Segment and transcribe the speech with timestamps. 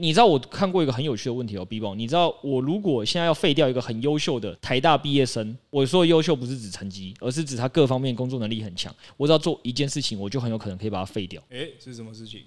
[0.00, 11.42] 你知道我看过一个很有趣的问题哦，B 宝，你知道我如果现在要废掉一个很优秀的台大毕业生，我说优秀不是指成绩，而是指他各方面工作能力很强，我只要做一件事情，我就很有可能可以把它废掉。
[11.50, 12.42] 诶，是什么事情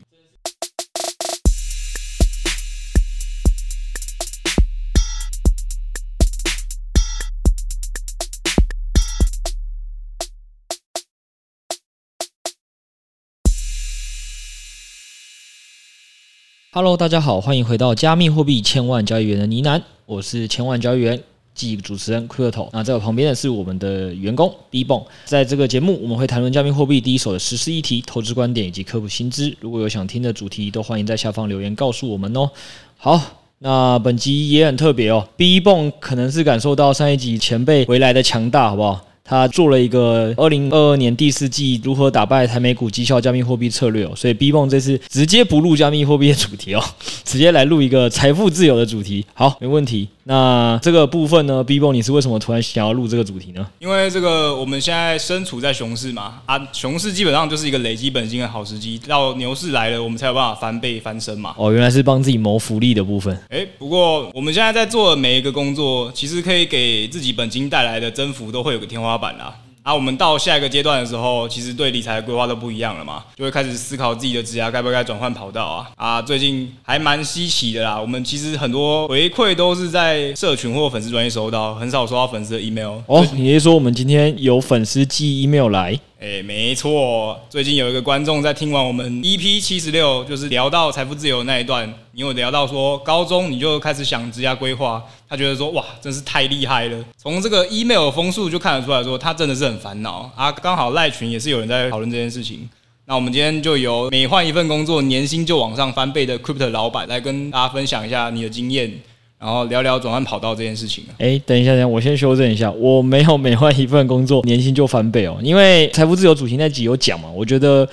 [16.73, 21.21] ？Hello，大家好，欢迎回到加密货币千万交易员的呢喃，我是千万交易员
[21.53, 22.69] 暨主持人 Crypto。
[22.71, 25.03] 那在我旁边的是我们的员工 B 棒。
[25.25, 29.53] 在这个节目，我们会谈论加密货币第一手的时事议题、投资观点以及科普新知。
[29.59, 32.49] 如果有想听的主题，都欢迎在下方留言告诉我们哦。
[32.95, 33.21] 好，
[33.59, 39.05] 那本集也很特别哦，B 棒可能是感受到上一集前辈回来的强大，好不好？
[39.23, 46.83] 他做了一个二零二二年第四季如何打败台美股绩效加密货币策略哦，所以 B 棒这次直接不录加密货币的主题哦，
[47.23, 49.25] 直接来录一个财富自由的主题。
[49.33, 50.09] 好，没问题。
[50.23, 53.67] 那这个部分呢，B 棒你是为什么突然想要录这个主题呢？
[53.79, 61.55] 因为这个我们现在身处在熊市嘛，啊，熊市基本上就是一个累积本金的好时机，到牛市来了，我们才有办法翻倍翻身嘛。
[61.57, 63.35] 哦，原来是帮自己谋福利的部分。
[63.49, 69.55] 诶，不过我们现在在做的每一个工作，其实可以给自己本金带来的增幅都会有个天花板啦。
[69.83, 75.89] 啊，我们到下一个阶段的时候，其实对理财的规划都不一样了嘛，就会开始思考自己的职业该不该转换跑道啊。
[75.95, 82.99] 啊，最近还蛮稀奇的啦，我们其实很多回馈都是在社群或粉丝专业收到，很少收到粉丝的 email。
[83.07, 85.99] 哦，你是说我们今天有粉丝寄 email 来？
[86.21, 97.05] 哎，没错，最近有一个观众在听完我们 EP 七十六，就是聊到财富自由那一段，你有聊到说高中你就开始想职业规划，他觉得说哇，真是太厉害了。
[97.17, 100.51] 从这个 email 的封数就看得出来说他真的是很烦恼啊。
[100.51, 102.69] 刚好赖群也是有人在讨论这件事情，
[103.05, 108.93] 那我们今天就由每换一份工作年薪就往上翻倍的 Crypto 老板来跟大家分享一下你的经验。
[109.41, 111.03] 然后聊聊转换跑道这件事情。
[111.17, 117.87] 哎，等一下，等一下，我先修正一下，我没有每换一份工作年薪就翻倍哦，因为财富自由主题那集有讲嘛，我觉得。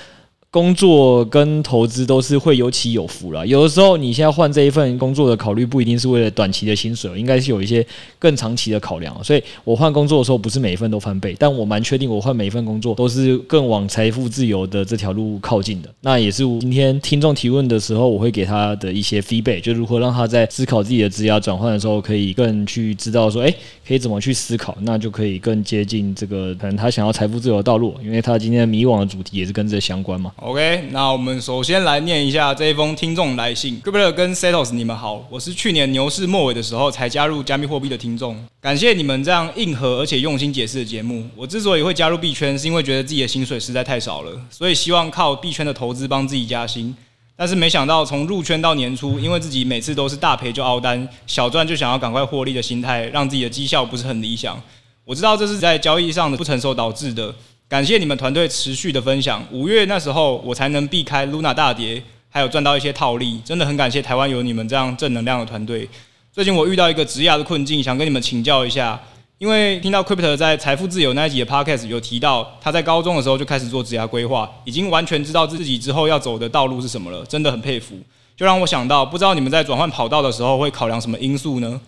[0.51, 3.45] 工作跟投资都是会有起有伏啦。
[3.45, 7.87] 有的时候你现在换这一份工作的考虑不一定是为了短期的薪水，应该是有一些
[8.19, 9.15] 更长期的考量。
[9.23, 15.91] 所以我换工作的时候不是每一份都翻倍，但我蛮确定我换每一份工作都是更往财富自由的这条路靠近的。
[16.01, 23.55] 那也是今天听众提问的时候，我会给他的一些 feedback，就如何让他在思考自己的职业转换的时候，可以更去知道说，哎，
[23.87, 30.33] 可以怎么去思考，那就可以更接近这个可能他想要财富自由的道路，因为他今天迷惘的主题也是跟这相关嘛。
[30.41, 33.83] OK，那我们首先来念一下这一封听众来信。
[33.83, 41.29] Crypto 跟 Setos，你们好，我是去年牛市末尾的时候才加入加密货币的听众，感谢你们这样硬核而且用心解释的节目。
[41.35, 46.97] 我之所以会加入币圈，是因为觉得自己的薪水实在太少了，所以希望靠币圈的投资帮自己加薪。
[47.35, 54.63] 但是没想到从入圈到年初，因为自己每次都是大赔就凹单，小赚就想要赶快获利的心态，让自己的绩效不是很理想。
[55.05, 57.35] 我知道这是在交易上的不成熟导致的。
[57.69, 59.47] 感谢你们团队持续的分享。
[59.53, 65.87] 五月那时候，我才能避开 Luna 大跌，还有赚到一些套利，真的很感谢台湾有你们这样正能量的团队。
[66.33, 68.99] 最近我遇到一个职涯的困境，想跟你们请教一下。
[69.37, 77.95] 因为听到 Crypto 在财富自由那一集的 Podcast 有提到，他在高中的时候就开始做职涯规划，已经完全知道自己之后要走的道路是什么了，真的很佩服。
[78.35, 81.79] 就让我想到，不知道你们在转换跑道的时候会考量什么因素呢？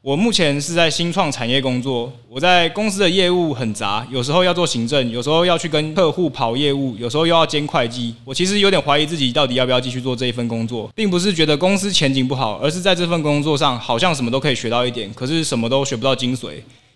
[0.00, 8.14] 我目前是在新创产业工作，我在公司的业务很杂，有时候要做行政，有时候要去跟客户跑业务，有时候又要兼会计。
[8.24, 16.52] 我其实有点怀疑自己到底要不要继续做这一份工作，并不是觉得公司前景不好，而是在这份工作上好像什么都可以学到一点，可是什么都学不到精髓。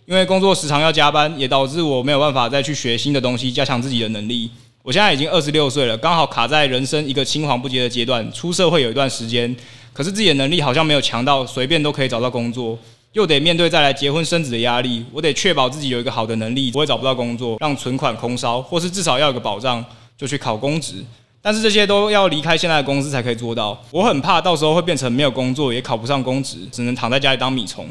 [0.07, 4.49] 因为工作时常要加班，也导致我没有办法再去学新的东西，加强自己的能力。
[4.85, 9.55] 我现在已经二十六岁了，刚好卡在人生一个青黄不接的阶段，出社会有一段时间，
[9.93, 12.79] 可是自己的能力好像没有强到随便都可以找到工作。
[13.13, 19.85] 又得面对再来结婚生子的压力，我得确保自己有一个好的能力，不会找不到工作，让存款空烧，或是至少要有个保障，
[20.17, 21.05] 就去考公职。
[21.43, 27.87] 但是这些都要离开现在的公司才可以做到，我很怕到时候会变成没有工作，也考不上公职，只能躺在家里当米虫。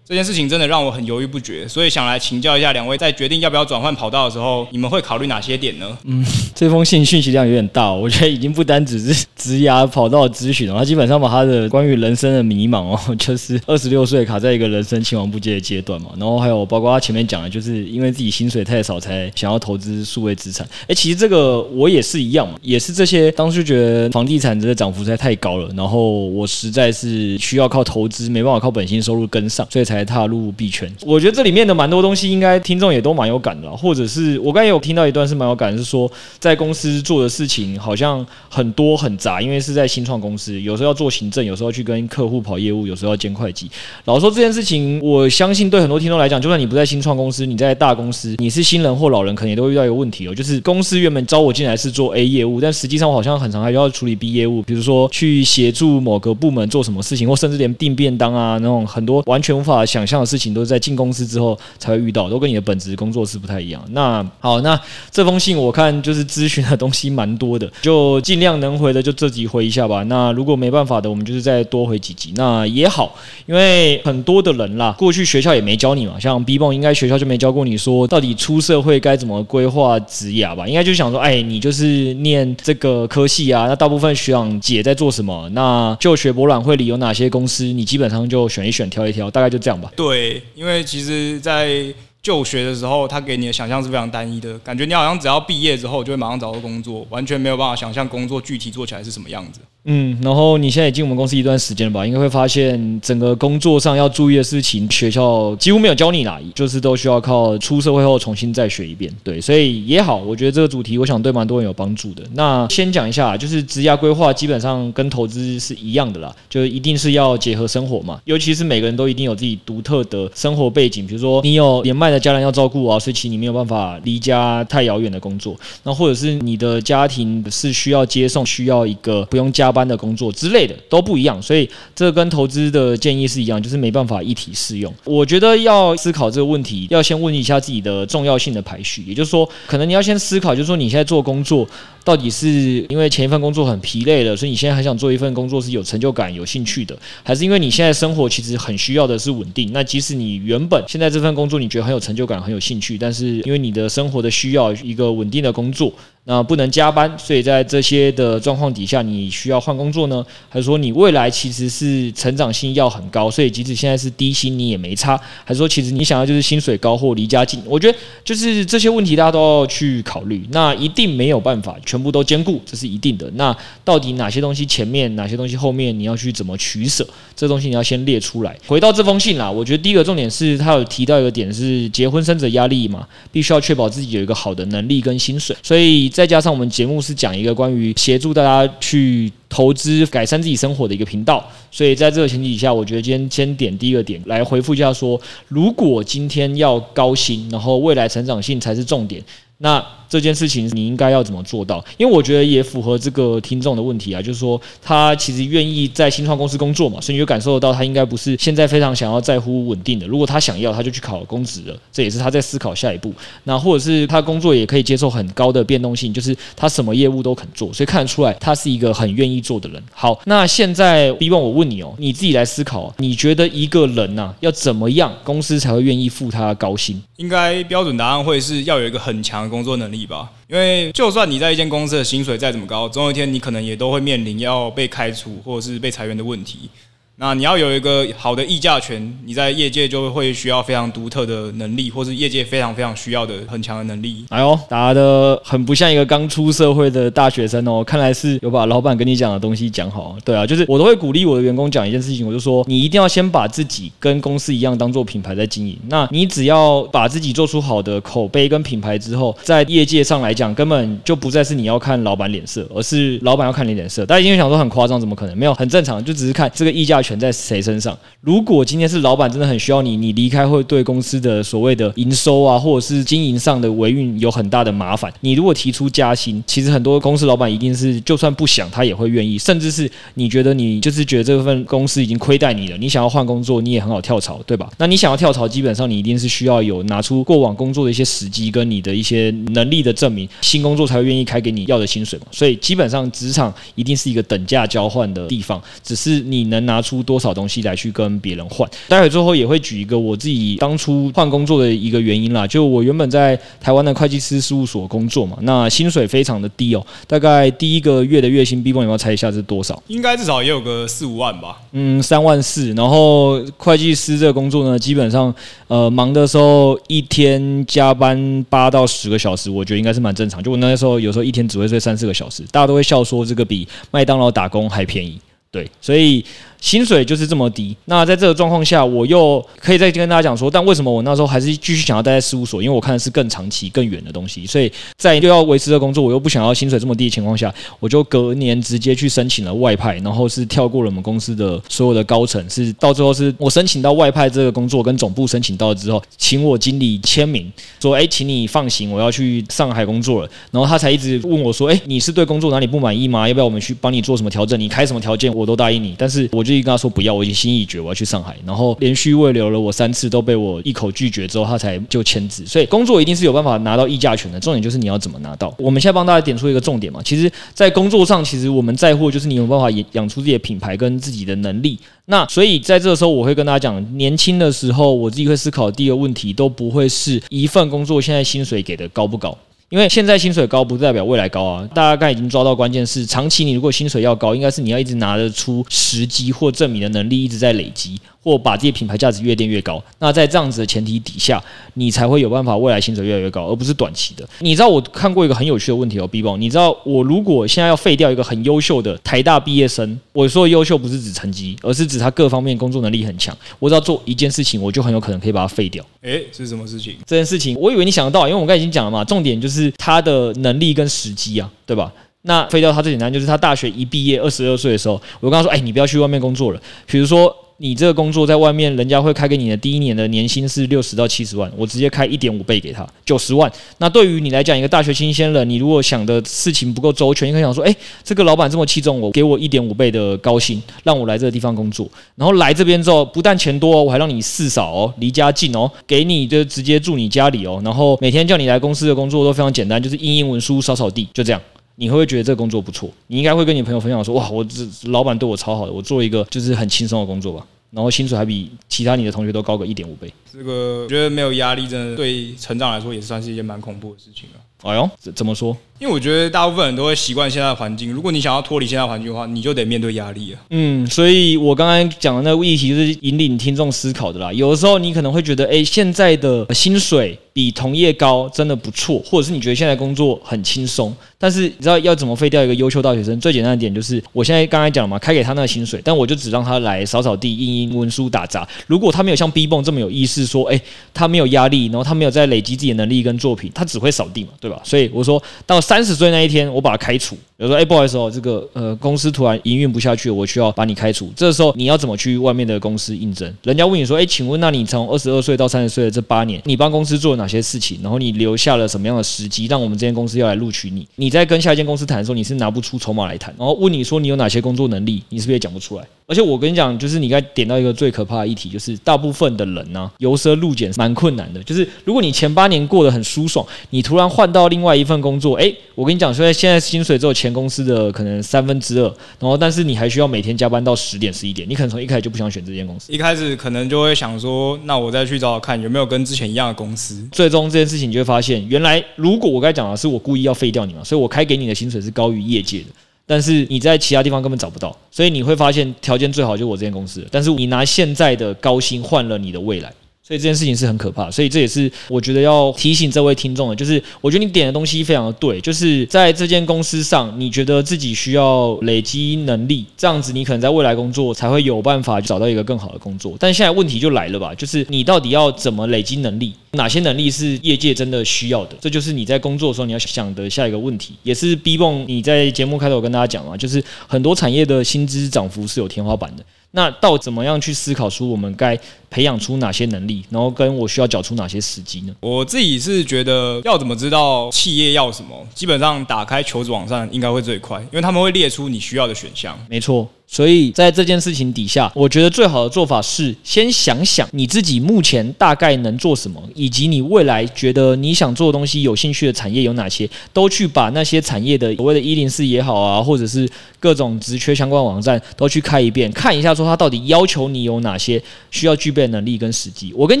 [0.08, 5.98] 这件事情真的让我很犹豫不决，所以想来请教一下两位，在决定要不要转换跑道的时候，你们会考虑哪些点呢？
[6.04, 6.24] 嗯，
[6.54, 20.64] 这封信讯息量有点大，我觉得已经不单只是职涯跑道咨询了，他基本上把他的关于人生的迷茫哦， 就是二十六岁卡在一个人生青黄不接的阶段嘛，然后还有包括他前面讲的，就是因为自己薪水太少才想要投资数位资产。
[20.86, 29.95] 哎，其实这个我也是一样嘛，也是这些当初觉得房地产的涨幅实在太高了，然后我实在是需要靠投资，没办法靠本薪收入跟上，所以才。
[29.96, 30.90] 才踏入币圈。
[31.02, 43.70] 我觉得这里面的蛮多东西，应该听众也都蛮有感的，或者是我刚才有听到一段是蛮有感，是说在公司做的事情好像很多很杂，因为是在新创公司，有时候要做行政，有时候去跟客户跑业务，有时候要兼会计。
[44.04, 63.82] 老实说这件事情，我相信对很多听众来讲，就算你不在新创公司，你在大公司，你是新人或老人，可能也都会遇到一个问题哦，就是公司原本招我进来是做 A 业务，但实际上我好像很常还要处理 B 业务，比如说去协助某个部门做什么事情，或甚至连订便当啊那种很多完全无法想象的事情，都是在进公司之后才会遇到，都跟你的本职工作是不太一样。
[63.90, 64.78] 那好，那
[65.10, 70.02] 这封信我看就是咨询的东西蛮多的，就尽量能回的就这集回一下吧。
[70.04, 73.14] 那如果没办法的，我们就是再多回几集，那也好，
[73.46, 80.66] 因为很多的人啦，过去学校也没教你嘛，像 B 棒应该学校就没教过你说到底出社会该怎么规划职业吧？
[80.66, 85.48] 应该就想说，哎，你就是念这个科系啊，那大部分学长姐在做什么？
[85.52, 87.64] 那就学博览会里有哪些公司？
[87.64, 99.60] 你基本上就选一选，挑一挑，大概就这样对，因为其实，在就学的时候，他给你的想象是非常单一的，感觉你好像只要毕业之后就会马上找到工作，完全没有办法想象工作具体做起来是什么样子。
[99.88, 102.04] 嗯，然后你现在也进我们公司一段时间了吧？
[102.04, 109.12] 应该会发现整个工作上要注意的事情，学校几乎没有教你啦，就是都需要靠出社会后重新再学一遍。
[109.22, 112.24] 对，所以也好，我觉得这个主题我想对蛮多人有帮助的。
[112.34, 118.20] 那先讲一下，就是职涯规划基本上跟投资是一样的啦，就是一定是要结合生活嘛。
[118.24, 125.54] 尤其是每个人都一定有自己独特的生活背景，比如说你有年迈的家人要照顾啊，所以其实你没有办法离家太遥远的工作。
[125.84, 134.90] 那或者是你的家庭是需要接送，需要一个不用加班的工作之类的都不一样，所以这跟投资的建议是一样，就是没办法一体适用。
[135.04, 141.68] 我觉得要思考这个问题，要先问一下自己的重要性的排序，也就是说，可能你要先思考，就是说你现在做工作，
[142.02, 142.48] 到底是
[142.88, 149.70] 因为前一份工作很疲累了，所以你现在很想做一份工作是有成就感、有兴趣的，还是因为你现在生活其实很需要的是稳定？
[149.74, 155.92] 那即使你原本现在这份工作你觉得很有成就感、很有兴趣，但是因为你的生活的需要一个稳定的工作。
[156.28, 160.26] 那不能加班，所以在这些的状况底下，你需要换工作呢？
[160.48, 165.16] 还是说你未来其实是成长性要很高，所以即使现在是低薪你也没差？
[165.44, 167.62] 还是说其实你想要就是薪水高或离家近？
[167.64, 170.44] 我觉得就是这些问题大家都要去考虑。
[170.50, 173.30] 那一定没有办法全部都兼顾，这是一定的。
[173.36, 177.06] 那到底哪些东西前面，哪些东西后面，你要去怎么取舍？
[177.36, 178.56] 这东西你要先列出来。
[178.66, 186.10] 回到这封信啦，我觉得第一个重点是他有提到一个点是结婚生子压力嘛，必须要确保自己有一个好的能力跟薪水，所以。
[186.16, 199.22] 再加上我们节目是讲一个关于协助大家去投资、改善自己生活的一个频道，所以在这个前提下，我觉得今天先点第一个点来回复一下说，如果今天要高薪，然后未来成长性才是重点，
[199.58, 199.84] 那。
[200.08, 201.84] 这件事情你应该要怎么做到？
[201.96, 210.06] 因为我觉得也符合这个听众的问题啊，就是说他其实愿意在新创公司工作嘛，所以你就感受得到他应该不是现在非常想要在乎稳定的。
[210.06, 213.12] 如果他想要，他就去考公职了，这也是他在思考下一步。
[213.42, 219.82] 那或者是他工作也可以接受很高的变动性，就是他什么业务都肯做，所以看得出来他是一个很愿意做的人。
[219.92, 227.02] 好，那现在 B 问我问你哦，你自己来思考，你觉得一个人呐、要怎么样公司才会愿意付他高薪？
[227.16, 230.30] 应该标准答案会是要有一个很强工作能力吧。
[230.48, 236.68] 因为就算你在一间公司的薪水再怎么高，总有一天你可能也都会面临要被开除或者是被裁员的问题。
[237.18, 244.26] 那你要有一个好的议价权，你在业界就会需要非常独特的能力，或是业界非常非常需要的很强的能力。
[244.28, 250.14] 哎呦，答的很不像一个刚出社会的大学生哦，看来是有把老板跟你讲的东西讲好。
[250.26, 255.74] 对啊，就是我都会鼓励我的员工讲一件事情，我就说你一定要先把自己跟公司一样当做品牌在经营。
[255.88, 264.04] 那你只要把自己做出好的口碑跟品牌之后，在业界上来讲，根本就不再是你要看老板脸色，而是老板要看你脸色。
[264.04, 265.38] 大家一定想说很夸张，怎么可能？
[265.38, 267.02] 没有，很正常，就只是看这个议价。
[267.06, 267.96] 权在谁身上？
[268.20, 275.12] 如果今天是老板真的很需要你，你离开会对公司的所谓的营收啊，或者是经营上的维运有很大的麻烦。
[275.20, 279.38] 你如果提出加薪，其实很多公司老板一定是就算不想，他也会愿意。
[279.38, 284.68] 甚至是你觉得你就是觉得这份公司已经亏待你了，你想要换工作，你也很好跳槽，对吧？
[284.78, 292.26] 那你想要跳槽，基本上你一定是需要有拿出过往工作的一些时机跟你的一些能力的证明，新工作才会愿意开给你要的薪水嘛。
[292.32, 296.95] 所以基本上职场一定是一个等价交换的地方，只是你能拿出。
[297.02, 298.68] 多少东西来去跟别人换？
[298.88, 302.46] 待会最后也会举一个我自己当初换工作的一个原因啦。
[302.46, 309.82] 就我原本在台湾的会计师事务所工作嘛，那薪水非常的低哦，大概第一个月的月薪，B 有没有猜一下是多少？
[309.88, 311.60] 应该至少也有个四五万吧。
[311.72, 312.72] 嗯，三万四。
[312.74, 315.34] 然后会计师这个工作呢，基本上
[315.68, 320.42] 呃忙的时候一天加班八到十个小时，我觉得应该是蛮正常。
[320.42, 325.18] 就我那时候有时候一天只会睡三四个小时，大家都会笑说这个比麦当劳打工还便宜。
[325.50, 326.24] 对，所以。
[326.66, 327.76] 薪水就是这么低。
[327.84, 332.60] 那在这个状况下，我又可以再跟大家讲说，但为什么我那时候还是继续想要待在事务所？
[332.60, 334.44] 因为我看的是更长期、更远的东西。
[334.44, 334.68] 所以
[334.98, 347.48] 在又要维持的工作，我又不想要薪水这么低的情况下，我就隔年直接去申请了外派，然后是跳过了我们公司的所有的高层，是到最后是我申请到外派这个工作，跟总部申请到了之后，请我经理签名
[347.80, 353.28] 说：“哎，请你放行，我要去上海工作了。”然后他才一直问我说：“哎，你是对工作哪里不满意吗？
[353.28, 354.58] 要不要我们去帮你做什么调整？
[354.58, 358.36] 你开什么条件，我都答应你。”但是我就跟他说不要，我已经心意已决，我要去上海。
[358.46, 362.44] 然后连续未留了我三次，都被我一口拒绝之后，他才就签字。
[362.46, 365.54] 所以工作一定是有办法拿到议价权的，重点就是你要怎么拿到。
[365.58, 371.78] 我们现在帮大家点出一个重点嘛，其实，在工作上，其实我们在乎就是你有办法养养出自己的品牌跟自己的能力。
[372.06, 379.36] 那所以在这个时候，我会跟大家讲，年轻的时候，我自己会思考第一个问题，都不会是一份工作现在薪水给的高不高。
[379.68, 388.00] 因为现在薪水高不代表未来高啊，大家刚才已经抓到关键是，长期你如果薪水要高，应该是你要一直拿得出时机或证明的能力一直在累积。
[388.26, 391.40] 或把自己品牌价值越垫越高，那在这样子的前提底下，
[391.74, 394.28] 你才会有办法未来薪水越来越高，而不是短期的。
[394.40, 405.86] 你知道我看过一个很有趣的问题哦，B 宝，你知道我如果现在要废掉一个很优秀的台大毕业生，我说的优秀不是指成绩，而是指他各方面工作能力很强，我只要做一件事情，我就很有可能可以把它废掉。
[406.02, 406.96] 诶，是什么事情？
[407.06, 411.92] 这件事情我以为你想得到，因为我们刚才已经讲了嘛，重点就是他的能力跟时机啊，对吧？
[412.22, 417.32] 那废掉他最简单，就是他大学一毕业二十二岁的时候，我跟他说，哎，你不要去外面工作了，比如说。
[417.58, 423.50] 你这个工作在外面，人家会开给你的第一年的年薪是六十到七十万，我直接开一点五倍给他，九十万。
[423.78, 431.88] 那对于你来讲，一个大学新鲜人，你如果想的事情不够周全，你可以想说，诶，这个老板这么器重我，给我一点五倍的高薪，让我来这个地方工作。
[432.14, 437.58] 然后来这边之后，不但钱多，我还让你四少哦，离家近哦，给你就直接住你家里哦。
[437.64, 441.40] 然后每天叫你来公司的工作都非常简单，就是印印文书、扫扫地，就这样。
[441.76, 442.90] 你会不会觉得这个工作不错？
[443.06, 447.46] 你应该会跟你朋友分享说，哇，我这老板对我超好的，我做一个就是很轻松的工作吧。
[447.70, 454.40] 然后薪水还比其他你的同学都高个一点五倍，这个我觉得没有压力，真的对成长来说也算是一件蛮恐怖的事情了。
[454.62, 455.54] 哎呦，怎怎么说？
[455.78, 460.40] 因为我觉得大部分人都会习惯现在的环境，如果你想要脱离现在环境的话，你就得面对压力啊。
[460.50, 464.32] 嗯，所以我刚刚讲的那个议题就是引领听众思考的啦。
[464.32, 470.94] 有的时候你可能会觉得，哎，现在的薪水比同业高，真的不错，或者是你觉得现在工作很轻松。
[471.18, 473.18] 但是你知道要怎么废掉一个优秀大学生？
[473.18, 478.46] 最简单的点就是，我现在刚才讲了嘛，开给他那个薪水，但我就只让他来扫扫地、印印文书、打杂。
[478.66, 480.60] 如果他没有像 B 泵这么有意识，说，哎，
[480.92, 484.60] 他没有压力，然后他没有在累积自己的能力跟作品，他只会扫地嘛，对吧？
[484.62, 487.16] 所以我说到三十岁那一天，我把他开除。
[487.38, 491.12] 比如说，哎，不好意思哦，这个呃公司突然营运不下去，我需要把你开除。
[491.14, 493.30] 这个时候你要怎么去外面的公司应征？
[493.42, 497.78] 人家问你说，哎，请问那你从二十二岁到三十岁的这八年，你帮公司做了哪些事情？
[497.82, 500.88] 然后你留下了什么样的时机，让我们这间公司要来录取你？
[500.94, 503.34] 你在跟下一间公司谈的时候，你是拿不出筹码来谈。
[503.38, 505.84] 然后问你说你有哪些工作能力，你是不是也讲不出来？
[506.08, 511.42] 而且我跟你讲，就是你该点到一个最可怕的议题，就是大部分的人呢、啊，由奢入俭蛮困难的。
[511.42, 518.06] 就是如果你前八年过得很舒爽，你突然换到另外一份工作，诶，我跟你讲，说现在薪水只有前公司的可能。
[518.06, 518.84] 嗯，三分之二，
[519.18, 527.04] 然后但是你还需要每天加班到十点十一点，你可能从一开始就不想选这间公司，一开始可能就会想说，那我再去找找看有没有跟之前一样的公司。
[527.10, 532.66] 最终这件事情你就会发现，原来如果我该讲的是我故意要废掉你嘛，所以我开给你的薪水是高于业界的，
[533.06, 539.72] 但是你在其他地方根本找不到，所以你会发现条件最好就我这间公司，但是你拿现在的高薪换了你的未来。
[540.06, 553.16] 所以这件事情是很可怕，所以这也是我觉得要提醒这位听众的，就是我觉得你点的东西非常的对，就是在这间公司上，你觉得自己需要累积能力，这样子你可能在未来工作才会有办法找到一个更好的工作。
[553.18, 556.32] 但现在问题就来了吧，就是你到底要怎么累积能力？
[556.52, 558.56] 哪些能力是业界真的需要的？
[558.60, 566.24] 这就是你在工作的时候你要想的下一个问题，也是 B 蹦你在节目开头跟大家讲嘛，就是很多产业的薪资涨幅是有天花板的。
[566.52, 571.94] 那到怎么样去思考出我们该培养出哪些能力，然后跟我需要缴出哪些时机呢？
[572.00, 579.38] 我自己是觉得要怎么知道企业要什么，基本上打开求职网站应该会最快，因为他们会列出你需要的选项。
[579.50, 579.86] 没错。
[580.08, 599.72] 所以在这件事情底下，我觉得最好的做法是先想想你自己目前大概能做什么，以及你未来觉得你想做的东西有兴趣的产业有哪些，都去把那些产业的所谓的“一零四”也好啊，或者是各种职缺相关网站都去开一遍，看一下说他到底要求你有哪些需要具备能力跟时机。
[599.74, 600.00] 我跟你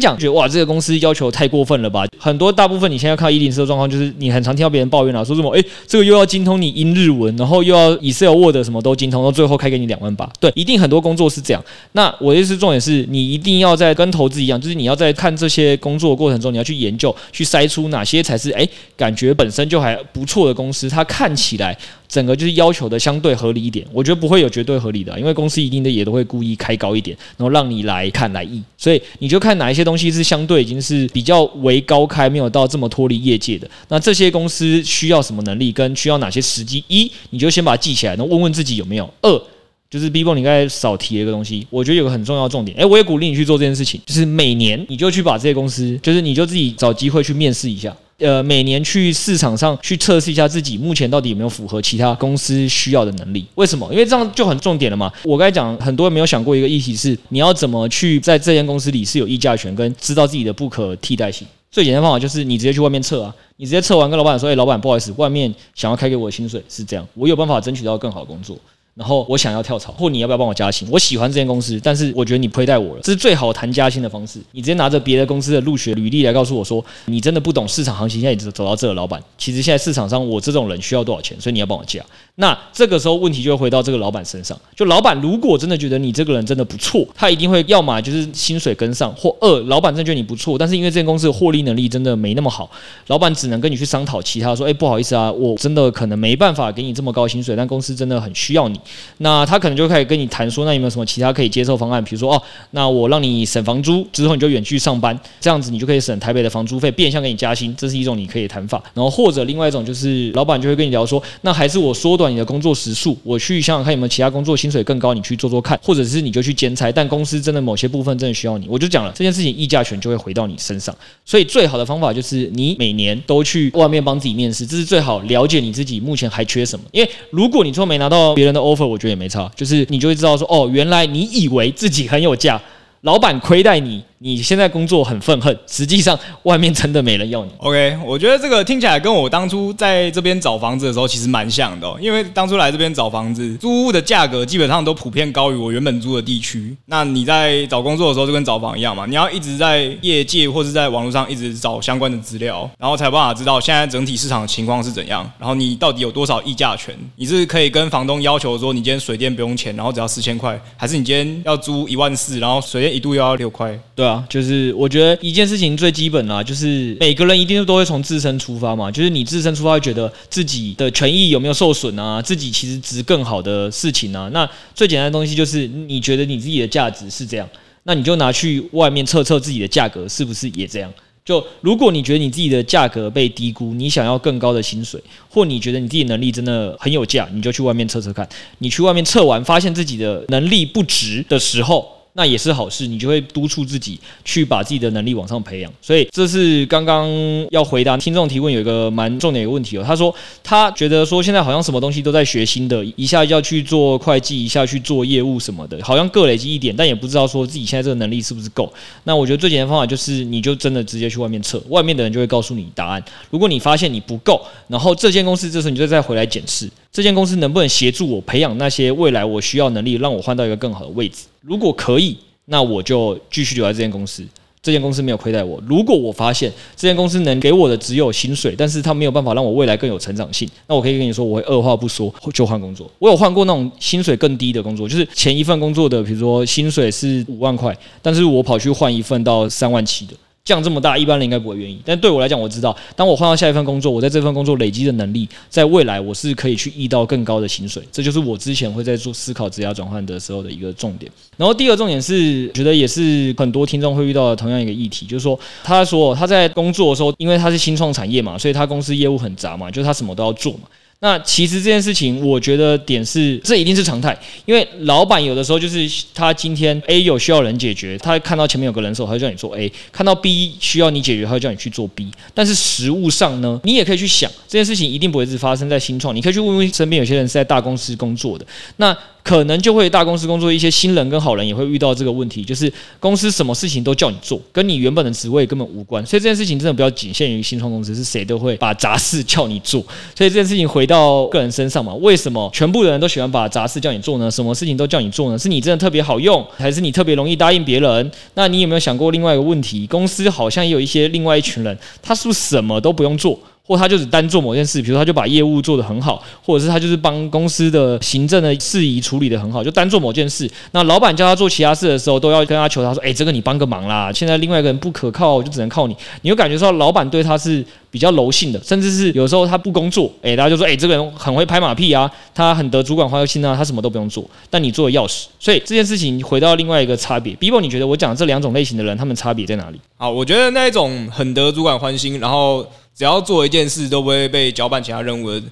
[0.00, 2.06] 讲，觉得哇，这个公司要求太过分了吧？
[2.16, 9.95] 很多大部分你现在看一零四的状况，就是你很常听到别人抱怨啊，说什么诶，这个又要精通你英日文，然后又要 Excel、Word 什么都精通，到最后开给你两。
[9.96, 10.30] 两万八。
[10.38, 11.64] 对，一定很多工作是这样。
[11.92, 21.76] 那我的意思重点是你一定要在跟投资一样，就是你要在看这些工作过程中，你要去研究，去筛出哪些才是诶感觉本身就还不错的公司，它看起来。
[22.08, 36.84] 整个就是要求的相对合理一点，我觉得不会有绝对合理的，因为公司一定的也都会故意开高一点，然后让你来看来议，所以你就看哪一些东西是相对已经是比较为高开，没有到这么脱离业界的，那这些公司需要什么能力，跟需要哪些时机？
[36.86, 39.12] 一，你就先把它记起来，然后问问自己有没有。
[39.22, 39.42] 二，
[39.90, 47.96] 就是 Bbo 你刚才少提了一个东西，我觉得有个很重要的重点，诶，我也鼓励你去做这件事情，就是每年你就去把这些公司，就是你就自己找机会去面试一下。
[48.18, 53.44] 呃，每年去市场上去测试一下自己目前到底有没有符合其他公司需要的能力？
[53.56, 53.86] 为什么？
[53.92, 55.12] 因为这样就很重点了嘛。
[55.22, 61.46] 我刚才讲，很多人没有想过一个议题是，你要怎么去在这间公司里是有议价权，跟知道自己的不可替代性。
[61.70, 68.56] 最简单方法就是你直接去外面测啊，你直接测完跟老板说，哎，老板，不好意思，外面想要开给我的薪水是这样，我有办法争取到更好的工作。
[68.96, 70.88] 然后我想要跳槽，或你要不要帮我加薪？
[70.90, 74.40] 我喜欢这间公司，但是我觉得你亏待我了，这是最好谈加薪的方式。
[74.52, 82.02] 你直接拿着别的公司的入学履历来告诉我说，你真的不懂市场行情，现在你走到这，老板，其实现在市场上我这种人需要多少钱，所以你要帮我加。
[82.36, 92.70] 那这个时候问题就会回到这个老板身上，就老板如果真的觉得你这个人真的不错，他一定会要么就是薪水跟上，或二老板真觉得你不错，但是因为这间公司的获利能力真的没那么好，
[93.08, 98.78] 老板只能跟你去商讨其他，说，哎，不好意思啊，我真的可能没办法给你这么高薪水，但公司真的很需要你，
[99.18, 99.66] 那他可。
[99.66, 102.00] 能就开始跟你谈说，那有没有什么其他可以接受方案？
[102.04, 102.40] 比如说，哦，
[102.70, 108.80] 那我让你省房租，之后你就远去上班，这样子你就可以省台北的房租费，变相给你加薪，这是一种你可以谈法。
[108.94, 120.94] 然后或者另外一种就是，老板就会跟你聊说，那还是我缩短你的工作时数，我去想想看有没有其他工作薪水更高，你去做做看，或者是你就去兼差，但公司真的某些部分真的需要你，我就讲了这件事情，议价权就会回到你身上。
[121.24, 126.84] 所以最好的方法就是你每年都去外面帮自己面试，这是最好了解你自己目前还缺什么。
[126.92, 130.36] 因为如果你说没拿到别人的 offer，我觉得也没差，就是你就会知道。
[130.36, 132.60] 说哦，原来你以为自己很有价，
[133.02, 134.02] 老板亏待你。
[134.18, 137.50] 你现在工作很愤恨，实际上外面真的没人要你。
[137.58, 146.74] OK，我觉得这个听起来跟我当初在这边找房子的时候其实蛮像的，因为当初来这边找房子，租屋的价格基本上都普遍高于我原本租的地区。
[146.86, 156.96] 那你在找工作的时候就跟找房一样嘛，你要一直在业界或是在网络上一直找相关的资料，然后才有办法知道现在整体市场的情况是怎样，然后你到底有多少议价权？
[157.16, 163.78] 你是可以跟房东要求说你今天水电不用钱，然后只要四千块，还是你今天要租一万四，然后水电一度要六块？
[163.94, 174.30] 对啊，就是我觉得一件事情最基本啊，就是每个人一定都会从自身出发嘛，就是你自身出发觉得自己的权益有没有受损啊，自己其实值更好的事情啊。
[174.32, 177.48] 那最简单的东西就是你觉得你自己的价值是这样，
[177.82, 180.92] 那你就拿去外面测测自己的价格是不是也这样。
[181.24, 188.28] 就如果你觉得你自己的价格被低估，你想要更高的薪水，或你觉得你自己能力真的很有价，你就去外面测测看。
[188.58, 191.95] 你去外面测完，发现自己的能力不值的时候。
[192.16, 195.70] 那也是好事，你就会督促自己去把自己的能力往上培养。
[195.82, 197.06] 所以这是刚刚
[197.50, 199.84] 要回答听众提问有一个蛮重点的问题哦。
[199.86, 208.72] 他说他觉得说现在好像什么东西都在学新的，一下要去做会计，一下去做业务什么的，好像各累积一点，但也不知道说自己现在这个能力是不是够。
[209.04, 213.04] 那我觉得最简单方法就是你就真的直接去外面测，外面的人就会告诉你答案。
[213.28, 216.66] 如果你发现你不够，然后这间公司这时候你就再回来检视。
[216.90, 221.24] 这间公司能不能协助我培养那些未来我需要能力，让我换到一个更好的位置？
[221.46, 224.26] 如果可以，那我就继续留在这间公司。
[224.60, 225.62] 这间公司没有亏待我。
[225.64, 232.90] 如果我发现这间公司能给我的只有薪水，但是他没有办法让我未来更有成长性，那我可以跟你说，我会二话不说就换工作。
[232.98, 240.14] 我有换过那种薪水更低的工作，就是前一份工作的，比如说薪水是五万块，但是我跑去换一份到三万七的。
[240.46, 241.78] 降这么大，一般人应该不会愿意。
[241.84, 247.82] 但对我来讲，我知道，当我换到下一份工作，我在这份工作累积的能力，在未来我是可以去遇到更高的薪水。
[247.90, 251.10] 这就是我之前会在做思考职涯转换的时候的一个重点。
[251.36, 260.60] 然后第二个重点是，觉得也是很多听众会遇到的同样一个议题，就是说，他说他在工作的时候，因为他是新创产业嘛，所以他公司业务很杂嘛，就是他什么都要做嘛。
[261.00, 272.10] 那其实这件事情，我觉得点是，这一定是常态，因为老板有的时候就是他今天 A 有需要人解决，他看到前面有个人手，他就叫你做 A；看到 B 需要你解决，他就叫你去做 B。
[272.32, 278.96] 但是实务上呢，你也可以去想，这件事情一定不会是发生在新创，你可以去问问身边有些人是在大公司工作的，那。
[279.26, 286.00] 可能就会大公司工作一些新人跟好人也会遇到这个问题，就是公司什么事情都叫你做，跟你原本的职位根本无关。
[286.06, 289.80] 所以这件事情真的不要仅限于新创公司，是谁都会把杂事叫你做。
[290.16, 294.30] 所以这件事情回到个人身上嘛，为什么全部的人都喜欢把杂事叫你做呢？
[294.30, 295.38] 什么事情都叫你做呢？
[295.38, 298.10] 是你真的特别好用，还是你特别容易答应别人？
[298.34, 299.86] 那你有没有想过另外一个问题？
[299.86, 303.38] 公司好像也有一些另外一群人，他是不是什么都不用做？
[303.66, 310.48] 或他就只单做某件事，比如他就把业务做得很好，或者是他就是帮公司的行政的事宜处理得很好，就单做某件事。
[310.70, 329.80] 那老板叫他做其他事的时候，都要跟他求他说：“哎，这个你帮个忙啦，现在另外一个人不可靠，我就只能靠你。”你会感觉说老板对他是比较柔性的，甚至是有时候他不工作，哎，大家就说：“哎，这个人很会拍马屁啊，他很得主管欢心啊，他什么都不用做，但你做的要死。”所以这件事情回到另外一个差别，Bibo，你觉得我讲这两种类型的人，他们差别在哪里？
[329.96, 332.64] 好，我觉得那一种很得主管欢心，然后。
[332.96, 335.42] 只要做一件事都不会被搅拌其他任务的，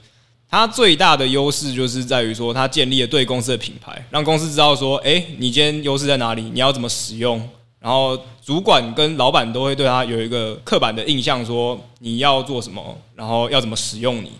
[0.48, 7.38] 他最大的优势就是在于说，他建立了对公司的品牌，让公司知道说，诶，你今天优势在哪里，你要怎么使用，
[7.78, 14.32] 然后主管跟老板都会对他有一个刻板的印象，说你要做什么，然后要怎么使用你。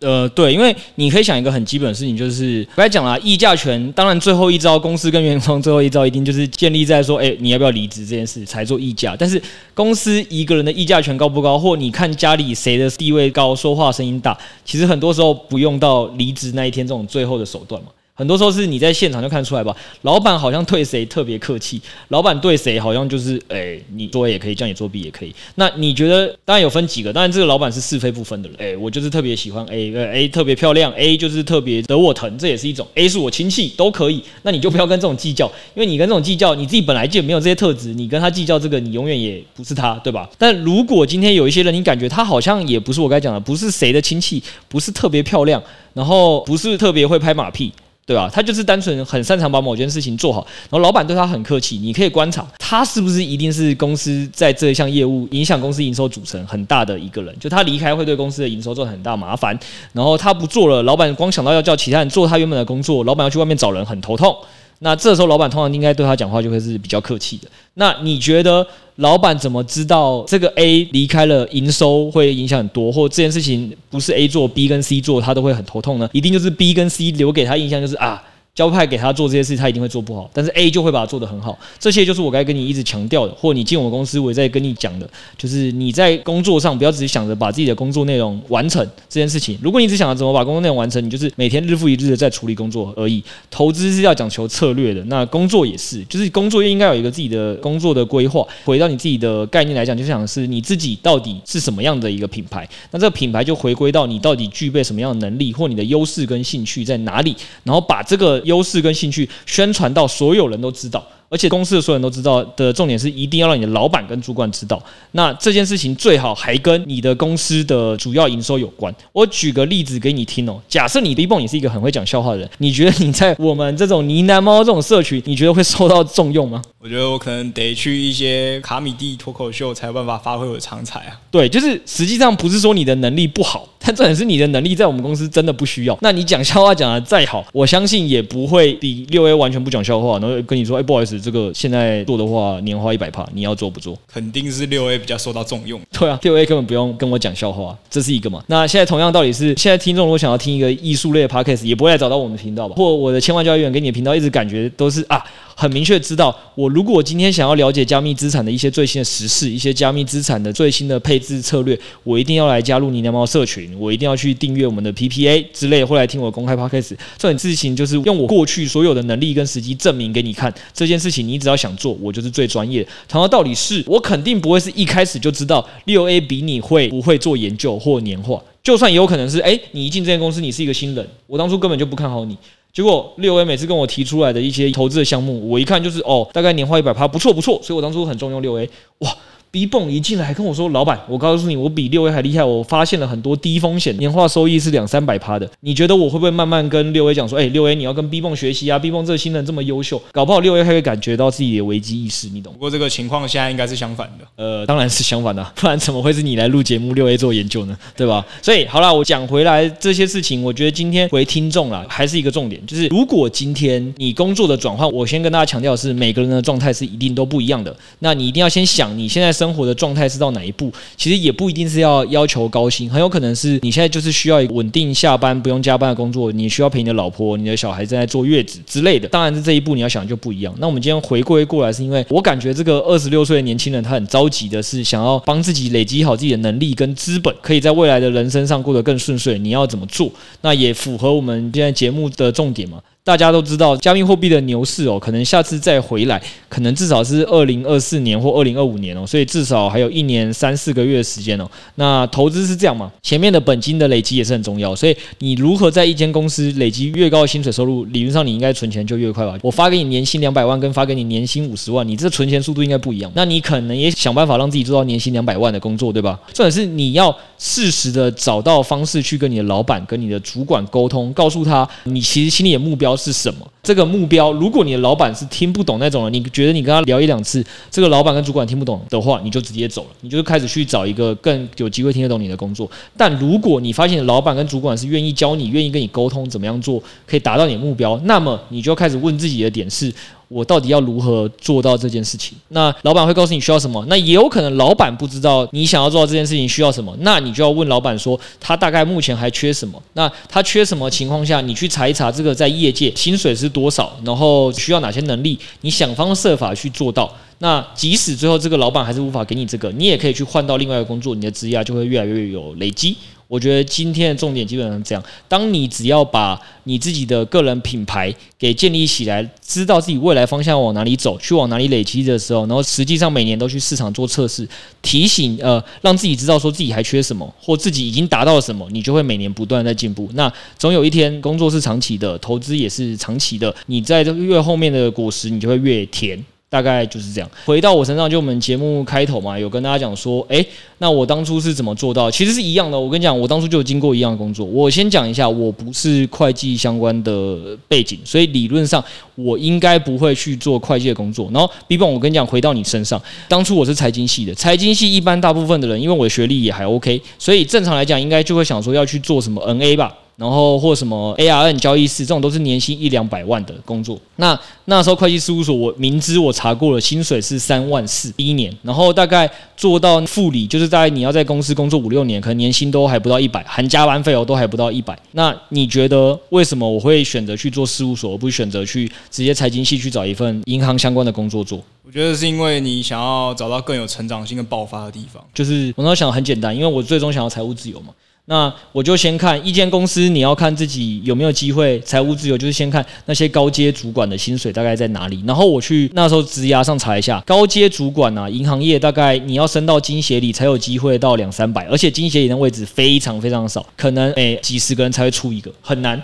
[0.00, 9.14] 呃，对，因为你可以想一个很基本的事情，就是刚才讲了议价权，当然最后一招，公司跟员工最后一招一定就是建立在说，哎，你要不要离职这件事才做议价。
[9.18, 9.40] 但是
[9.74, 17.88] 公司一个人的议价权高不高，或你看家里谁的地位高，说话声音大，其实很多时候不用到离职那一天这种最后的手段嘛。
[18.20, 25.34] 很多时候是你在现场就看出来吧，老板好像对谁特别客气，老板对谁好像就是，哎、你作 A 也可以，叫你作 B 也可以。
[25.54, 28.58] 那你觉得，当然有分几个，当然这个老板是是非不分的人。
[28.60, 32.86] 哎、我就是特别喜欢 A，A 特别漂亮，A 就是特别得我疼，这也是一种。
[32.94, 34.22] A 是我亲戚，都可以。
[34.42, 40.28] 那你就不要跟这种计较，因为你跟这种计较，你自己本来就没有这些特质，你跟他计较这个，你永远也不是他，对吧？
[40.36, 45.62] 但如果今天有一些人，你感觉他好像也不是我该讲的，不是谁的亲戚，不是特别漂亮，
[45.94, 47.72] 然后不是特别会拍马屁。
[48.10, 48.28] 对吧？
[48.32, 51.78] 他就是单纯很擅长把某件事情做好，然后老板对他很客气。
[51.78, 59.56] 你可以观察他是不是一定是公司在这一项业务影响公司营收组成很大的一个人，就他离开会对公司的营收造成很大麻烦。
[59.92, 64.36] 然后他不做了，老板光想到要叫其他人做他原本的工作，老板要去外面找人很头痛。
[64.80, 67.48] 那这时候老板通常应该对他讲话就会是比较客气的。
[67.74, 68.66] 那你觉得
[68.96, 76.08] 老板怎么知道这个 A 离开了营收会影响很多，或这件事情不是 A 做，B 跟 C 做他都会很头痛呢？
[76.12, 78.22] 一定就是 B 跟 C 留给他印象就是啊。
[78.60, 80.28] 交派给他做这些事，他一定会做不好。
[80.34, 81.58] 但是 A 就会把它做得很好。
[81.78, 89.58] 这些就是我该跟你一直强调的，或你进我们公司，我也在跟你讲的，就是你在工作上不要只是想着把自己的工作内容完成这件事情。
[89.62, 93.24] 如果你只想着怎么把工作内容完成，你就是每天日复一日的在处理工作而已。
[93.50, 98.46] 投资是要讲求策略的，那工作也是，就是工作应该有一个自己的工作的规划。
[98.66, 102.68] 回到你自己的概念来讲，就想是你自己到底是什么样的一个品牌？
[102.90, 108.38] 那这个品牌就回归到你到底具备什么样的能力，或你的优势跟兴趣在哪里，然后把这个。
[108.50, 111.06] 优势跟兴趣宣传到所有人都知道。
[111.32, 114.82] 而且公司的所有人都知道的重点是，一定要让你的老板跟主管知道。
[115.12, 118.92] 那这件事情最好还跟你的公司的主要营收有关。
[119.12, 120.60] 我举个例子给你听哦。
[120.68, 126.60] 假设你 Bbo 你是一个很会讲笑话的人，你觉得你在我们这种呢喃猫这种社群，你觉得会受到重用吗？
[126.80, 131.16] 我觉得我可能得去一些卡米蒂脱口秀才有办法发挥我的长才啊。
[131.30, 135.98] 对，就是实际上不是说你的能力不好，但重点是你的能力在我们公司真的不需要。
[136.02, 141.20] 那你讲笑话讲的再好，我相信也不会比六 A 完全不讲笑话，然后跟你说，哎，不好意思。
[141.20, 143.98] 这个现在做的话，年化一百帕，你要做不做？
[144.12, 145.80] 肯定是六 A 比较受到重用。
[145.98, 148.44] 对啊，六 A 根本不用跟我讲笑话，这是一个嘛。
[148.46, 152.74] 那现在同样道理是，现在听众如果想要听一个艺术类的 Podcast，也不会来找到我们频道吧？
[152.76, 155.24] 或我的千万交易员给你的频道，一直感觉都是啊。
[155.54, 166.96] 很明确知道，我如果今天想要了解加密资产的一些最新的时事，一些加密资产的最新的配置策略，我一定要来加入呢喃猫社群，我一定要去订阅我们的 PPA 之类，或来听我公开 Podcast。
[167.18, 172.86] 这种事情就是用我过去所有的能力跟时机证明给你看，这件事情你只要想做，我就是最专业。
[173.08, 182.36] 同样道理是，我肯定不会是一开始就知道六 A 比你会不会做研究或年化，就算有可能是，诶，你一进这间公司，你是一个新人，我当初根本就不看好你。
[182.72, 189.10] 结果六 A 每次跟我提出来的一些投资的项目，我一看就是哦，大概年化一百趴，不错不错，所以我当初很重用六 A，哇。
[189.52, 192.44] Bbo 一进来还跟我说：“老板，我告诉你，我比六 A 还厉害。
[192.44, 195.50] 我发现了很多低风险年化收益是两三百趴的。
[195.58, 202.52] 你觉得我会不会慢慢跟六 A 讲说，哎，六 A 你要跟 Bbo 学习啊？Bbo 这个新人这么优秀，搞不好六 A 还会感觉到自己的危机意识，你懂？
[202.52, 204.24] 不过这个情况现在应该是相反的。
[204.36, 207.76] 呃，当然是相反的，不然怎么会是你来录节目，六 A 做研究呢？
[207.96, 208.24] 对吧？
[208.40, 217.76] 所以好了，我讲回来这些事情，我觉得今天回听众啦，还是一个重点，就是如果今天你工作的转换，我先跟大家强调的是，每个人的状态是一定都不一样的。
[217.98, 220.20] 那你一定要先想你现在生活的状态是。
[220.20, 229.08] 到哪一步，其实也不一定是要要求高薪，很有可能是你现在就是需要一个稳定下班不用加班的工作，你需要陪你的老婆、你的小孩正在坐月子之类的。
[229.08, 230.54] 当然是这一步你要想就不一样。
[230.58, 239.38] 那我们今天回归过来，是因为我感觉这个二十六岁的年轻人他很着急的是想要帮自己累积好自己的能力跟资本，可以在未来的人生上过得更顺遂。
[239.38, 240.12] 你要怎么做？
[240.42, 242.78] 那也符合我们现在节目的重点嘛。
[243.02, 251.50] 大家都知道，加密货币的牛市哦，可能下次再回来，可能至少是二零二四年或二零二五年哦，所以至少还有一年三四个月的时间哦。
[251.76, 252.92] 那投资是这样嘛？
[253.02, 259.36] 前面的本金的累积也是很重要，所以你如何在一间公司累积越高薪水收入，理论上你应该存钱就越快吧？
[259.42, 263.10] 我发给你年薪两百万，跟发给你年薪五十万，你这存钱速度应该不一样。
[263.14, 266.20] 那你可能也想办法让自己做到年薪两百万的工作，对吧？
[266.34, 273.46] 重点是你要适时的找到方式去跟你的老板、跟你的主管沟通，告诉他你其实心里的目标是什么。
[273.62, 282.70] 这个目标，如果你的老板是听不懂那种的，你觉得你跟他聊一两次，这个老板跟主管听不懂的话，你就直接走了，你就开始去找一个更有机会听得懂你的工作。
[282.96, 289.92] 但如果你发现老板跟主管是愿意教你、愿意跟你沟通怎么样做，可以达到你的目标，那么你就开始问自己的点是。
[290.30, 292.38] 我到底要如何做到这件事情？
[292.50, 293.84] 那老板会告诉你需要什么？
[293.88, 299.82] 那也有可能老板不知道你想要做到这件事情需要什么，那你就要问老板说他大概目前还缺什么？
[299.94, 307.12] 那他缺什么情况下，你去查一查这个在业界薪水是多少，然后需要哪些能力，你想方设法去做到。
[307.38, 312.96] 那即使最后这个老板还是无法给你这个，你也可以去换到另外一个工作，你的职业就会越来越有累积。
[313.30, 324.48] 我觉得今天的重点基本上是这样：当你只要把你自己的个人品牌给建立起来，知道自己未来方向往哪里走，去往哪里累积的时候，然后实际上每年都去市场做测试，
[324.82, 330.10] 提醒呃，让自己知道说自己还缺什么，或自己已经达到了什么，你就会每年不断在进步。
[330.14, 336.20] 那总有一天，工作是长期的，投资也是长期的，你在这个越后面的果实，你就会越甜。
[336.50, 337.30] 大概就是这样。
[337.46, 340.44] 回到我身上，就我们节目开头嘛，有跟大家讲说，诶，
[340.78, 342.10] 那我当初是怎么做到？
[342.10, 342.78] 其实是一样的。
[342.78, 344.44] 我跟你讲，我当初就经过一样的工作。
[344.44, 348.84] 我先讲一下，我不是会计相关的背景，所以理论上
[349.14, 351.30] 我应该不会去做会计的工作。
[351.32, 359.96] 然后，B 棒，我跟你讲，回到你身上，当初我是财经系的，财经系一般大部分的人，因为我的学历也还 OK，所以正常来讲，应该就会想说要去做什么 NA 吧。
[360.20, 363.98] 然后或什么 ARN 交易室这种都是年薪一两百万的工作。
[364.16, 374.94] 那那时候会计事务所，我明知我查过了，薪水是三万四第一年，然后大概做到副理，就是大概你要在公司工作五六年，可能年薪都还不到一百，含加班费哦，都还不到一百。
[375.12, 381.58] 那你觉得为什么我会选择去做事务所，而不选择去直接财经系去找一份银行相关的工作做？
[381.86, 385.24] 我觉得是因为你想要找到更有成长性跟爆发的地方。
[385.32, 387.94] 就是我那时候想很简单，因为我最终想要财务自由嘛。
[388.26, 395.20] 那我就先看一间公司，你要看自己有没有机会财务自由，就是先看那些高阶主管的薪水大概在哪里。
[395.26, 406.00] 然后我去那时候职涯上查一下，高阶主管啊，银行业大概你要升到经协理才有机会到两三百，而且经协理的位置非常非常少，可能诶、欸、几十个人才会出一个，很难。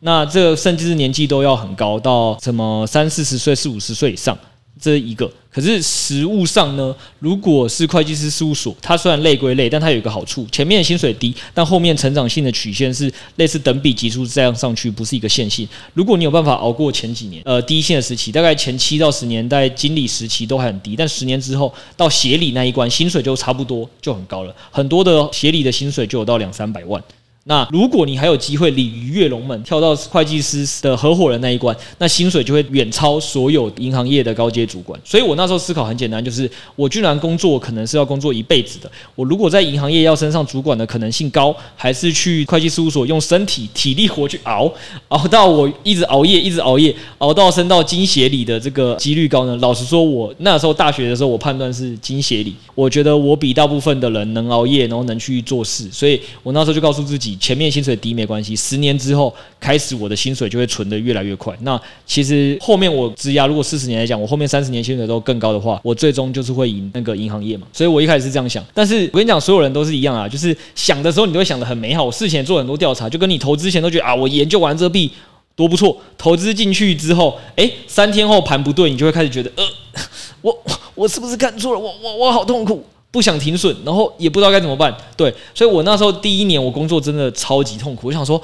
[0.00, 4.36] 那这甚至是年纪都要很高，到什么三四十岁、四五十岁以上。
[4.80, 15.68] 这一个，可是实务上呢，如果是会计师事务所，它虽然累归累，但它有一个好处，前面薪水低，但后面成长性的曲线是类似等比级数这样上去，不是一个线性。
[15.92, 27.02] 如果你有办法熬过前几年，呃，低线的时期，大概前七到十年代经理时期都还很低，但十年之后到协理那一关，薪水就差不多就很高了，很多的协理的薪水就有到两三百万。
[27.44, 35.00] 那如果你还有机会鲤鱼跃龙门跳到会计师的合伙人那一关，那薪水就会远超所有银行业的高阶主管。
[35.02, 38.92] 所以我那时候思考很简单，就是我居然工作可能是要工作一辈子的。
[39.14, 44.70] 我如果在银行业要升上主管的可能性高，还是去会计事务所用身体体力活去熬，
[45.08, 49.56] 熬到我一直熬夜，一直熬夜，熬到升到经协理的这个几率高呢？
[49.56, 52.54] 老实说，我那时候大学的时候，我判断是经协理。
[52.74, 57.29] 我觉得我比大部分的人能熬夜，然后能去做事，所以我那时候就告诉自己。
[57.36, 61.56] 前面薪水低没关系，十年之后开始我的薪水就会存得越来越快。
[61.62, 67.66] 那其实后面我质押如果四十年来讲，我后面三十年薪水都更高的话，我最终就是会赢那个银行业嘛。
[67.72, 72.04] 所以我一开始是这样想，但是我跟你讲，所有人都是一样啊，就是想的时候你都会想得很美好。
[72.04, 75.10] 我事前做很多调查，就跟你投资前都觉得啊，我研究完这个币
[75.54, 79.64] 多不错，投资进去之后，诶，三天后盘不对，你就会开始觉得呃，
[80.42, 80.58] 我
[80.94, 81.78] 我是不是看错了？
[81.78, 82.84] 我我我好痛苦。
[83.10, 84.94] 不想停损，然后也不知道该怎么办。
[85.16, 88.08] 对，所以我那时候第一年我工作真的超级痛苦。
[88.08, 88.40] 我想说，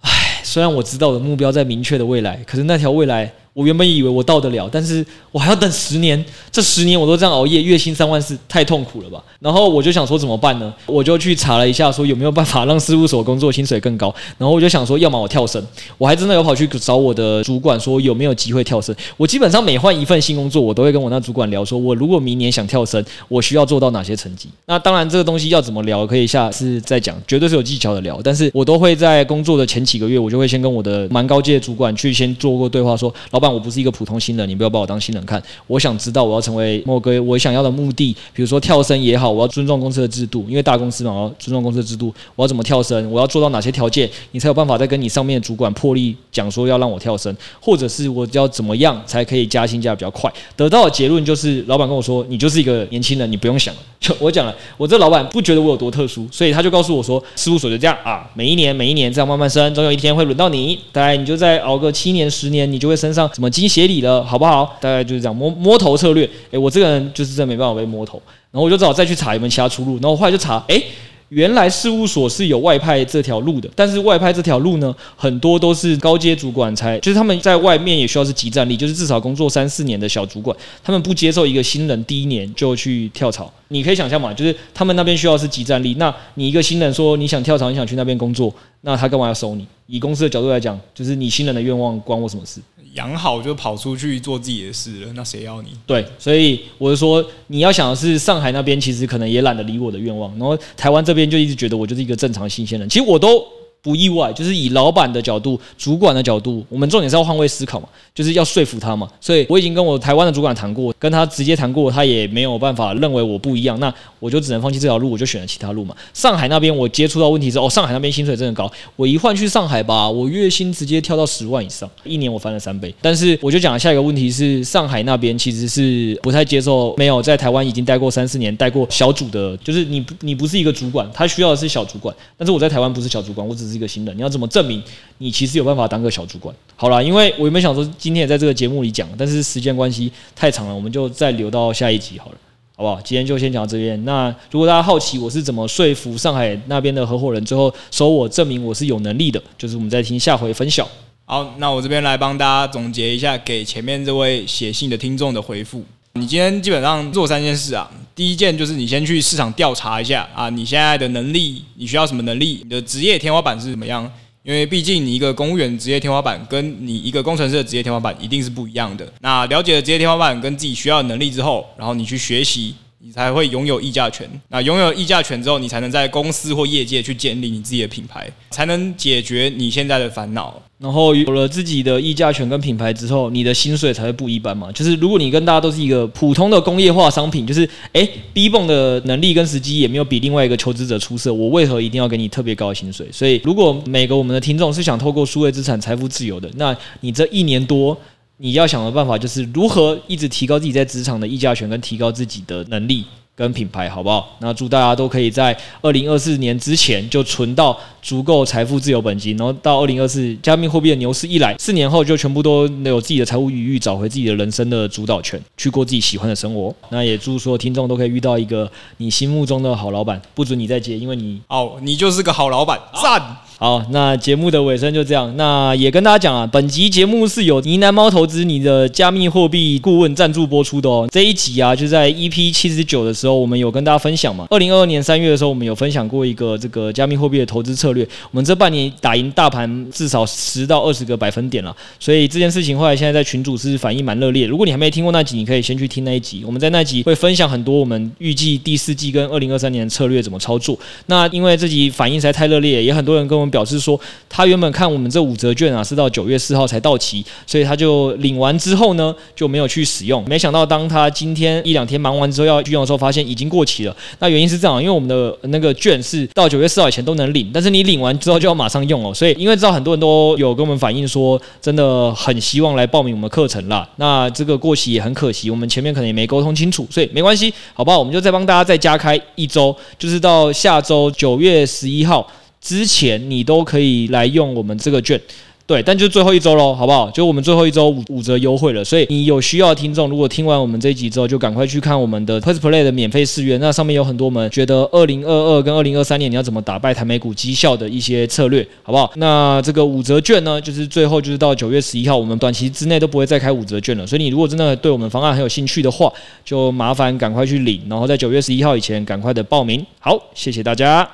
[0.00, 3.32] 唉，虽然我知道我的目标在明确的未来，可是那条未来。
[3.54, 9.22] 我原本以为我到得了，但是我还要等十年，这十年我都这样熬夜，月薪三万四，太痛苦了吧？
[9.40, 10.72] 然后我就想说怎么办呢？
[10.86, 14.14] 我就去查了一下，说有没有办法让事务所工作薪水更高。
[14.38, 15.62] 然后我就想说，要么我跳升，
[15.98, 18.94] 我还真的有跑去找我的主管说有没有机会跳升。
[19.18, 24.48] 我基本上每换一份新工作，我都会跟我那主管聊，说我如果明年想跳升，我需要做到哪些成绩？
[24.64, 28.18] 那当然这个东西要怎么聊，可以下次再讲，绝对是有技巧的聊。
[28.24, 35.42] 但是我都会在工作的前几个月，我就会先跟我的蛮高阶主管去先做过对话说，说老板，我不是一个普通新人，你不要把我当新人看。
[35.66, 42.14] 我想知道我要成为莫哥我想要的目的，比如说跳升也好，我要尊重公司的制度，因为大公司嘛，我要尊重公司的制度。
[42.36, 43.10] 我要怎么跳升？
[43.10, 50.32] 我要做到哪些条件，你才有办法再跟你上面的主管破例讲说要让我跳升，或者是我要怎么样才可以加薪加比较快？
[50.56, 53.80] 得到的结论就是，老板跟我说，你就是一个年轻人，你不用想了。
[53.98, 60.78] 就 我讲了，我这老板不觉得我有多特殊，所以他就告诉我说，事务所就这样啊，每一年每一年这样慢慢升，总有一天会轮到你。
[60.90, 64.76] 大概你就再熬个七年十年，你就会升上什么经协理了，好不好？
[64.80, 66.28] 大概就是这样摸摸头策略。
[66.50, 69.94] 诶，我这个人就是真没办法被摸头，然后我就只好再去查有没有其他出路。
[69.94, 70.84] 然后我后来就查，诶。
[71.28, 83.50] 原来事务所是有外派这条路的，但是外派这条路呢，很多都是高阶主管才，就是他们在外面也需要是集战力，就是至少工作三四年的小主管，他们不接受一个新人第一年就去跳槽。
[83.68, 89.66] 你可以想象嘛，就是他们那边需要是集战力，那你一个新人说你想跳槽，你想去那边工作，那他干嘛要收你？
[89.86, 92.60] 以公司的角度来讲，就是你新人的愿望关我什么事？
[92.94, 95.70] 养好就跑出去做自己的事了，那谁要你？
[95.86, 103.44] 对，所以我就说，你要想的是上海那边，其实可能也懒得理我的愿望，然后台湾这边就一直觉得我就是一个正常新鲜人，其实我都。
[103.82, 109.10] 不意外，就是以老板的角度、主管的角度，我们重点是要换位思考嘛，就是要说服他嘛。
[109.20, 115.96] 所以我已经跟我台湾的主管谈过，跟他直接谈过，他也没有办法认为我不一样，那我就只能放弃这条路，我就选了其他路嘛。
[116.14, 122.94] 上海那边我接触到问题是，哦，上海那边薪水真的高，我一换去上海吧，我月薪直接跳到十万以上，一年我翻了三倍。
[123.00, 133.71] 但是我就讲下一个问题是，上海那边其实是不太接受没有在台湾已经待过三四年、待过小组的，就是你你不是一个主管，他需要的是小主管，但是我在台湾不是小主管，我只是。
[133.72, 134.80] 是一个新人，你要怎么证明
[135.18, 136.54] 你其实有办法当个小主管？
[136.76, 142.36] 好了，因为我原本想说今天也在这个节目里讲，但是时间关系太长了，我们就再留到下一集好了，
[142.76, 143.00] 好不好？
[143.00, 144.04] 今天就先讲到这边。
[144.04, 150.86] 那如果大家好奇我是怎么说服上海那边的合伙人最后收我，证明我是有能力的，就是我们再听下回分晓。
[151.24, 155.82] 好，那我这边来帮大家总结一下给前面这位写信的听众的回复。
[156.14, 164.10] 你今天基本上做三件事啊，第一件就是你先去市场调查一下啊，你现在的能力，你需要什么能力，你的职业天花板是怎么样？
[164.42, 169.10] 因为毕竟你一个公务员职业天花板跟你一个工程师的职业天花板一定是不一样的。
[169.20, 172.74] 那了解了职业天花板跟自己需要的能力之后，然后你去学习。
[173.04, 174.28] 你才会拥有议价权。
[174.48, 180.62] 那拥有议价权之后，你才能在公司或业界去建立你自己的品牌，才能解决你现在的烦恼。
[180.78, 184.70] 然后有了自己的议价权跟品牌之后，你的薪水才会不一般嘛。
[184.70, 193.08] 就是如果你跟大家都是一个普通的工业化商品，就是诶，B 泵的能力跟时机也没有比另外一个求职者出色，我为何一定要给你特别高的薪水？
[193.10, 197.98] 所以，如果每个我们的听众是想透过数位资产财富自由的，那你这一年多。
[198.44, 203.04] 你要想的办法就是如何一直提高自己在职场的议价权，跟提高自己的能力
[203.36, 204.36] 跟品牌，好不好？
[204.40, 216.74] 那祝大家都可以在二零二四年之前就存到足够财富自由本金，然后到二零二四加密货币的牛市一来，四年后就全部都有自己的财务余裕，找回自己的人生的主导权，去过自己喜欢的生活。
[216.88, 223.36] 那也祝所有听众都可以遇到一个你心目中的好老板，不准你再接，因为你哦，你就是个好老板，赞。
[223.62, 225.32] 好，那节目的尾声就这样。
[225.36, 231.08] 那也跟大家讲啊，本集节目是由呢喃猫投资你的加密货币顾问赞助播出的哦。
[231.12, 234.48] 这一集啊，就在 EP 七十九的时候，我们有跟大家分享嘛。
[234.50, 238.02] 二零二二年三月的时候，我们有分享过一个这个加密货币的投资策略。
[238.32, 241.72] 我们这半年打赢大盘至少十到二十个百分点了。
[242.00, 244.44] 所以这件事情后来现在在群组是反应蛮热烈。
[244.44, 246.42] 如果你还没听过那集，你可以先去听那一集。
[246.44, 250.76] 我们在那集会分享很多我们预计第四季跟二零二三年策略怎么操作。
[251.06, 253.51] 那因为这集反应实在太热烈，也很多人跟我们。
[253.52, 260.24] 表示说，他原本看我们这五折券啊是到九月四号才到期，所以他就领完之后呢就没有去使用。
[260.26, 263.96] 没想到当他今天一两天忙完之后要去用的时候，发现已经过期了。
[264.18, 269.12] 那原因是这样，因为我们的那个券是到九月四号以前都能领，但是你领完之后就要马上用哦。
[269.12, 273.86] 所以因为知道很多人都有跟我们反映说，真的很希望来报名我们课程啦。
[273.96, 277.98] 那这个过期也很可惜，我们前面可能也没沟通清楚，所以没关系，好不好？
[277.98, 282.26] 我们就再帮大家再加开一周，就是到下周九月十一号。
[282.62, 285.20] 之前你都可以来用我们这个券，
[285.66, 287.10] 对，但就最后一周喽，好不好？
[287.10, 299.10] 就我们最后一周五五折优惠了，所以你有需要的听众，如果听完我们这一集之后，就赶快去看我们的 PressPlay 的免费试阅，那上面有很多我们觉得二零二二跟二零二三年你要怎么打败台美股绩效的一些策略，好不好？
[299.16, 306.12] 那这个五折券呢，就是最后就是到九月十一号，我们短期之内都不会再开五折券了，所以你如果真的对我们方案很有兴趣的话，
[306.44, 309.84] 就麻烦赶快去领，然后在九月十一号以前赶快的报名。
[309.98, 311.08] 好，谢谢大家。